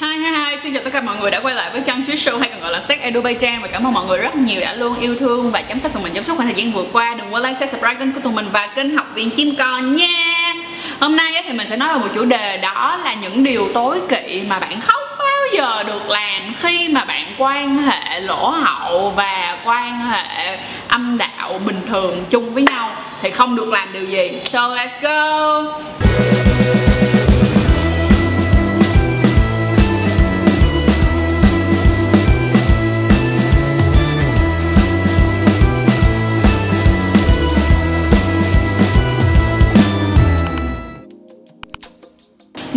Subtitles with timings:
[0.00, 2.16] Hi hi hi, xin chào tất cả mọi người đã quay lại với Trang Chuối
[2.16, 4.36] Show hay còn gọi là Sex Edu Bay Trang và cảm ơn mọi người rất
[4.36, 6.72] nhiều đã luôn yêu thương và chăm sóc tụi mình trong suốt khoảng thời gian
[6.72, 7.14] vừa qua.
[7.14, 9.96] Đừng quên like, share, subscribe kênh của tụi mình và kênh Học viện Chim Con
[9.96, 10.54] nha.
[11.00, 14.00] Hôm nay thì mình sẽ nói về một chủ đề đó là những điều tối
[14.08, 19.10] kỵ mà bạn không bao giờ được làm khi mà bạn quan hệ lỗ hậu
[19.10, 20.58] và quan hệ
[20.88, 22.90] âm đạo bình thường chung với nhau
[23.22, 24.30] thì không được làm điều gì.
[24.44, 25.78] So let's go.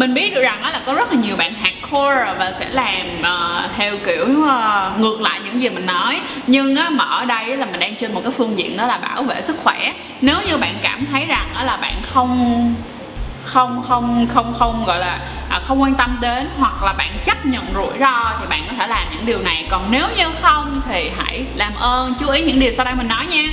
[0.01, 3.71] Mình biết được rằng là có rất là nhiều bạn hardcore và sẽ làm uh,
[3.77, 6.19] theo kiểu uh, ngược lại những gì mình nói.
[6.47, 8.97] Nhưng uh, mà ở đây là mình đang trên một cái phương diện đó là
[8.97, 9.93] bảo vệ sức khỏe.
[10.21, 12.73] Nếu như bạn cảm thấy rằng đó là bạn không
[13.45, 15.19] không không không không gọi là
[15.49, 18.73] à, không quan tâm đến hoặc là bạn chấp nhận rủi ro thì bạn có
[18.77, 19.67] thể làm những điều này.
[19.69, 23.08] Còn nếu như không thì hãy làm ơn chú ý những điều sau đây mình
[23.08, 23.43] nói nha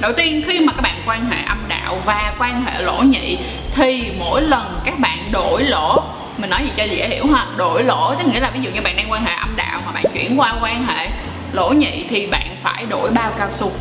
[0.00, 3.38] đầu tiên, khi mà các bạn quan hệ âm đạo và quan hệ lỗ nhị,
[3.74, 6.02] thì mỗi lần các bạn đổi lỗ,
[6.38, 8.80] mình nói gì cho dễ hiểu ha, đổi lỗ tức nghĩa là ví dụ như
[8.80, 11.08] bạn đang quan hệ âm đạo mà bạn chuyển qua quan hệ
[11.52, 13.72] lỗ nhị thì bạn phải đổi bao cao su.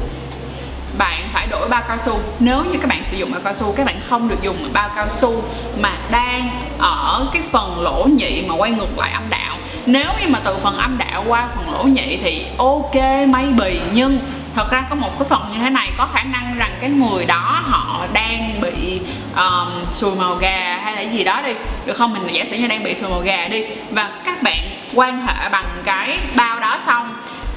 [0.97, 2.19] Bạn phải đổi bao cao su.
[2.39, 4.89] Nếu như các bạn sử dụng bao cao su, các bạn không được dùng bao
[4.95, 5.43] cao su
[5.81, 9.57] mà đang ở cái phần lỗ nhị mà quay ngược lại âm đạo.
[9.85, 12.95] Nếu như mà từ phần âm đạo qua phần lỗ nhị thì ok,
[13.27, 14.19] maybe, nhưng
[14.55, 17.25] thật ra có một cái phần như thế này có khả năng rằng cái người
[17.25, 19.01] đó họ đang bị
[19.35, 21.53] um, sùi màu gà hay là gì đó đi.
[21.85, 22.13] Được không?
[22.13, 24.59] Mình giả sử như đang bị sùi màu gà đi và các bạn
[24.93, 27.09] quan hệ bằng cái bao đó xong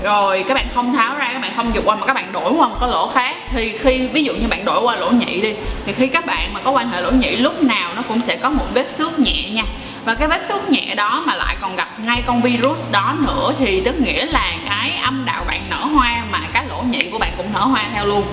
[0.02, 2.52] rồi các bạn không tháo ra các bạn không dục qua mà các bạn đổi
[2.52, 3.36] qua một cái lỗ khác.
[3.50, 5.54] Thì khi ví dụ như bạn đổi qua lỗ nhị đi
[5.86, 8.36] thì khi các bạn mà có quan hệ lỗ nhị lúc nào nó cũng sẽ
[8.36, 9.62] có một vết xước nhẹ nha.
[10.04, 13.52] Và cái vết xước nhẹ đó mà lại còn gặp ngay con virus đó nữa
[13.58, 16.24] thì tức nghĩa là cái âm đạo bạn nở hoa
[17.36, 18.24] cũng nở hoa theo luôn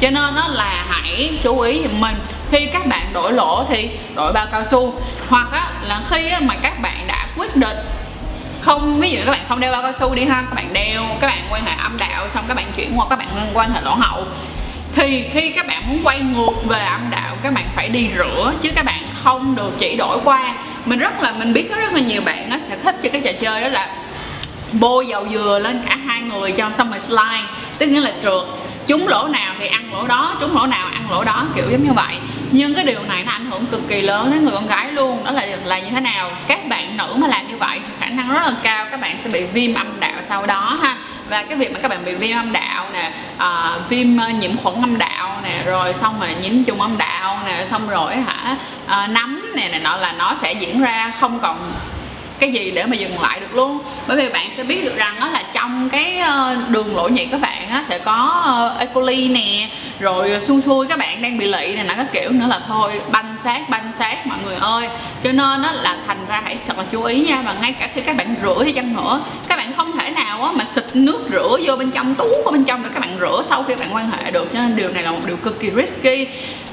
[0.00, 2.14] cho nên nó là hãy chú ý giùm mình
[2.50, 4.94] khi các bạn đổi lỗ thì đổi bao cao su
[5.28, 7.76] hoặc á, là khi á, mà các bạn đã quyết định
[8.60, 11.02] không ví dụ các bạn không đeo bao cao su đi ha các bạn đeo
[11.20, 13.80] các bạn quan hệ âm đạo xong các bạn chuyển qua các bạn quan hệ
[13.80, 14.24] lỗ hậu
[14.94, 18.52] thì khi các bạn muốn quay ngược về âm đạo các bạn phải đi rửa
[18.60, 20.52] chứ các bạn không được chỉ đổi qua
[20.84, 23.20] mình rất là mình biết có rất là nhiều bạn nó sẽ thích chơi cái
[23.24, 23.96] trò chơi đó là
[24.72, 27.44] bôi dầu dừa lên cả hai người cho xong rồi slide
[27.78, 28.42] tức nghĩa là trượt.
[28.86, 31.84] Trúng lỗ nào thì ăn lỗ đó trúng lỗ nào ăn lỗ đó kiểu giống
[31.84, 32.18] như vậy.
[32.50, 35.24] Nhưng cái điều này nó ảnh hưởng cực kỳ lớn đến người con gái luôn
[35.24, 36.30] đó là là như thế nào?
[36.46, 39.30] Các bạn nữ mà làm như vậy khả năng rất là cao các bạn sẽ
[39.30, 40.96] bị viêm âm đạo sau đó ha.
[41.28, 44.56] Và cái việc mà các bạn bị viêm âm đạo nè à, viêm ờ, nhiễm
[44.56, 48.56] khuẩn âm đạo nè rồi xong rồi nhiễm trùng âm đạo nè xong rồi hả
[48.86, 51.72] à, nấm nè này nọ là nó sẽ diễn ra không còn
[52.42, 53.78] cái gì để mà dừng lại được luôn.
[54.06, 57.26] Bởi vì bạn sẽ biết được rằng đó là trong cái ờ, đường lộ nhị
[57.26, 58.86] các bạn á, sẽ có ờ, E.
[58.86, 59.68] coli nè
[60.00, 63.00] rồi xui xui các bạn đang bị lị này nọ các kiểu nữa là thôi
[63.12, 64.88] banh sát banh sát mọi người ơi.
[65.22, 67.88] Cho nên á, là thành ra hãy thật là chú ý nha và ngay cả
[67.94, 70.84] khi các bạn rửa đi chăng nữa các bạn không thể nào á, mà xịt
[70.94, 73.74] nước rửa vô bên trong tú của bên trong để các bạn rửa sau khi
[73.74, 74.48] bạn quan hệ được.
[74.52, 76.26] Cho nên điều này là một điều cực kỳ risky.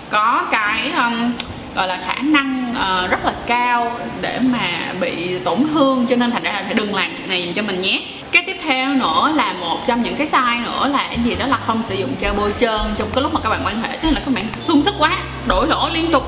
[0.10, 1.32] Có cái um,
[1.80, 6.32] gọi là khả năng uh, rất là cao để mà bị tổn thương cho nên
[6.32, 8.02] thành ra là phải đừng làm chuyện này dùm cho mình nhé.
[8.32, 11.46] Cái tiếp theo nữa là một trong những cái sai nữa là cái gì đó
[11.46, 13.98] là không sử dụng gel bôi trơn trong cái lúc mà các bạn quan hệ
[13.98, 16.24] tức là các bạn sung sức quá đổi lỗ liên tục.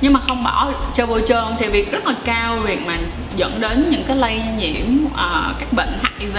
[0.00, 2.96] Nhưng mà không bỏ gel bôi trơn thì việc rất là cao việc mà
[3.36, 6.36] dẫn đến những cái lây nhiễm uh, các bệnh HIV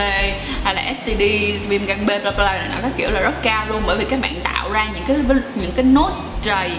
[0.63, 1.21] hay là STD,
[1.67, 3.81] viêm gan B, bla bla này nọ các kiểu là rất cao luôn.
[3.87, 5.17] Bởi vì các bạn tạo ra những cái
[5.55, 6.11] những cái nốt
[6.41, 6.71] trầy.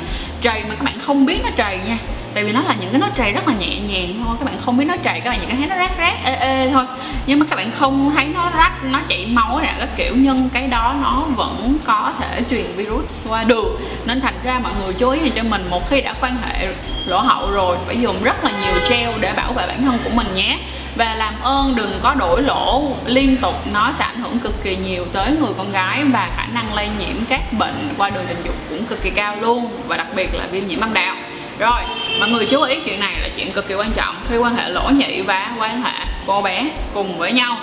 [0.43, 1.99] Trầy mà các bạn không biết nó trầy nha.
[2.35, 4.37] Tại vì nó là những cái nốt trầy rất là nhẹ nhàng thôi.
[4.41, 6.71] Các bạn không biết nó trầy, các bạn chỉ thấy nó rát rát, ê ê
[6.73, 6.85] thôi.
[7.27, 10.49] Nhưng mà các bạn không thấy nó rách nó chảy máu nè các kiểu, nhưng
[10.49, 13.81] cái đó nó vẫn có thể truyền virus qua đường.
[14.05, 16.69] nên thành ra mọi người chú ý cho mình một khi đã quan hệ
[17.07, 20.11] lỗ hậu rồi, phải dùng rất là nhiều gel để bảo vệ bản thân của
[20.11, 20.59] mình nhé
[20.97, 24.77] và làm ơn đừng có đổi lỗ liên tục, nó sẽ ảnh hưởng cực kỳ
[24.77, 28.43] nhiều tới người con gái và khả năng lây nhiễm các bệnh qua đường tình
[28.45, 31.17] dục cũng cực kỳ cao luôn, và đặc biệt là viêm nhiễm âm đạo.
[31.59, 31.81] Rồi,
[32.21, 34.69] mọi người chú ý chuyện này là chuyện cực kỳ quan trọng khi quan hệ
[34.69, 36.65] lỗ nhị và quan hệ cô bé
[36.95, 37.57] cùng với nhau.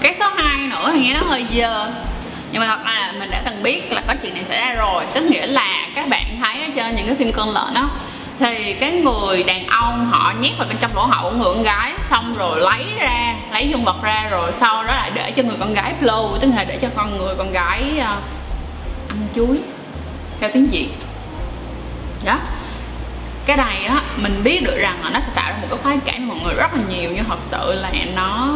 [0.00, 1.90] Cái số 2 nữa thì nghe nó hơi dơ,
[2.52, 4.72] nhưng mà thật ra là mình đã từng biết là có chuyện này xảy ra
[4.72, 5.04] rồi.
[5.14, 7.90] Tức nghĩa là các bạn thấy ở trên những cái phim con lợn đó
[8.42, 11.62] thì cái người đàn ông họ nhét vào bên trong lỗ hậu của người con
[11.62, 15.42] gái xong rồi lấy ra lấy dương vật ra rồi sau đó lại để cho
[15.42, 18.04] người con gái blow tức là để cho con người con gái uh,
[19.08, 19.58] ăn chuối
[20.40, 20.88] theo tiếng việt.
[22.24, 22.38] Đó.
[23.46, 25.98] Cái này á mình biết được rằng là nó sẽ tạo ra một cái khoái
[26.04, 28.54] cảm cho mọi người rất là nhiều nhưng thật sự là nó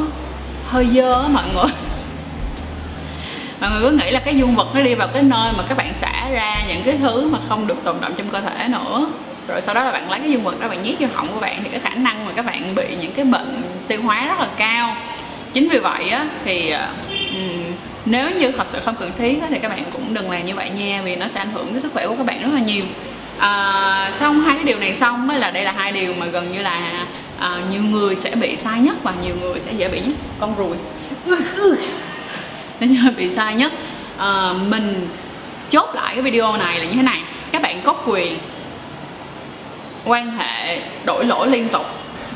[0.69, 1.73] hơi dơ á mọi người.
[3.61, 5.79] Mọi người cứ nghĩ là cái dương vật nó đi vào cái nơi mà các
[5.79, 9.09] bạn xả ra những cái thứ mà không được tồn động trong cơ thể nữa
[9.49, 11.41] rồi sau đó là bạn lấy cái dương vật đó bạn nhét vô họng của
[11.41, 14.41] bạn thì cái khả năng mà các bạn bị những cái bệnh tiêu hóa rất
[14.41, 14.97] là cao.
[15.53, 17.63] Chính vì vậy á thì um,
[18.07, 20.55] nếu như thật sự không cần thiết á, thì các bạn cũng đừng làm như
[20.55, 22.61] vậy nha vì nó sẽ ảnh hưởng đến sức khỏe của các bạn rất là
[22.61, 22.83] nhiều.
[23.39, 26.27] Ờ, à, xong hai cái điều này xong mới là đây là hai điều mà
[26.27, 27.05] gần như là
[27.39, 30.15] à, nhiều người sẽ bị sai nhất và nhiều người sẽ dễ bị nhất.
[30.41, 30.77] Con ruồi.
[32.81, 33.73] Nên bị sai nhất
[34.19, 35.09] à, mình
[35.71, 37.21] chốt lại cái video này là như thế này.
[37.53, 38.39] Các bạn có quyền
[40.07, 41.87] quan hệ đổi lỗi liên tục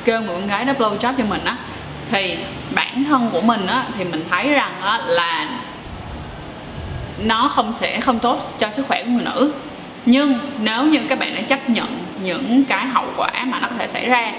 [0.05, 1.57] kêu người con gái đó blow job cho mình á
[2.11, 2.37] thì
[2.75, 5.49] bản thân của mình á thì mình thấy rằng á là
[7.19, 9.53] nó không sẽ không tốt cho sức khỏe của người nữ.
[10.07, 13.75] Nhưng nếu như các bạn đã chấp nhận những cái hậu quả mà nó có
[13.79, 14.33] thể xảy ra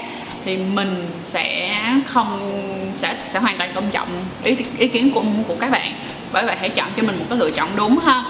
[0.44, 1.76] thì mình sẽ
[2.06, 2.62] không
[2.94, 5.92] sẽ sẽ hoàn toàn tôn trọng ý ý kiến của của các bạn.
[6.32, 8.24] Bởi vậy hãy chọn cho mình một cái lựa chọn đúng ha.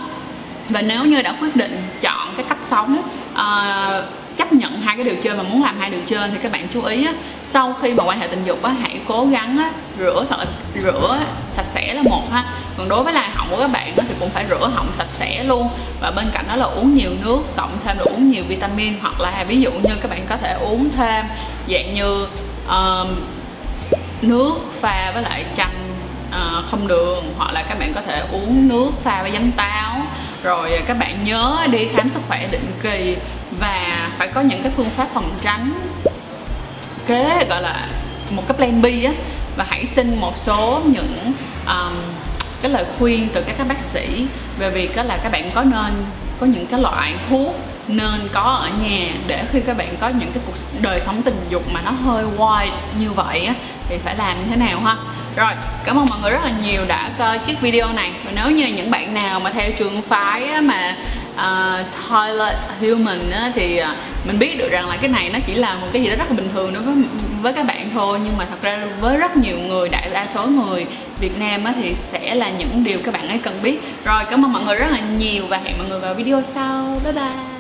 [0.68, 3.02] Và nếu như đã quyết định chọn cái cách sống
[3.32, 4.04] uh,
[4.42, 6.66] chấp nhận hai cái điều trên và muốn làm hai điều trên thì các bạn
[6.70, 7.12] chú ý á,
[7.44, 10.46] sau khi mà quan hệ tình dục á, hãy cố gắng á, rửa thật
[10.82, 12.44] rửa sạch sẽ là một ha.
[12.76, 15.06] Còn đối với lại họng của các bạn á, thì cũng phải rửa họng sạch
[15.10, 15.68] sẽ luôn.
[16.00, 19.20] Và bên cạnh đó là uống nhiều nước cộng thêm là uống nhiều vitamin hoặc
[19.20, 21.24] là ví dụ như các bạn có thể uống thêm
[21.68, 22.26] dạng như
[22.66, 23.08] uh,
[24.22, 25.94] nước pha với lại chanh
[26.30, 27.34] uh, không đường.
[27.36, 30.02] Hoặc là các bạn có thể uống nước pha với giấm táo.
[30.42, 33.16] Rồi các bạn nhớ đi khám sức khỏe định kỳ
[33.62, 35.90] và phải có những cái phương pháp phòng tránh
[37.06, 37.88] kế gọi là
[38.30, 39.12] một cái plan B á.
[39.56, 41.16] Và hãy xin một số những
[41.66, 41.94] um,
[42.60, 44.26] cái lời khuyên từ các các bác sĩ
[44.58, 46.06] về việc đó là các bạn có nên
[46.40, 47.54] có những cái loại thuốc
[47.88, 51.46] nên có ở nhà để khi các bạn có những cái cuộc đời sống tình
[51.50, 53.54] dục mà nó hơi wide như vậy á
[53.88, 54.96] thì phải làm như thế nào ha?
[55.36, 55.52] Rồi
[55.84, 58.12] cảm ơn mọi người rất là nhiều đã coi chiếc video này.
[58.24, 60.96] Và nếu như những bạn nào mà theo trường phái á, mà
[61.36, 65.54] uh, toilet human á, thì uh, mình biết được rằng là cái này nó chỉ
[65.54, 66.94] là một cái gì đó rất là bình thường đối với
[67.42, 68.20] với các bạn thôi.
[68.24, 70.86] Nhưng mà thật ra với rất nhiều người đại đa số người
[71.20, 73.80] Việt Nam á, thì sẽ là những điều các bạn ấy cần biết.
[74.04, 77.00] Rồi cảm ơn mọi người rất là nhiều và hẹn mọi người vào video sau.
[77.04, 77.51] Bye bye.